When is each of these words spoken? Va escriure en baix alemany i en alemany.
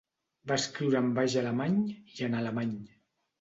Va 0.51 0.55
escriure 0.61 1.01
en 1.07 1.11
baix 1.17 1.35
alemany 1.41 1.77
i 2.15 2.27
en 2.29 2.39
alemany. 2.41 2.73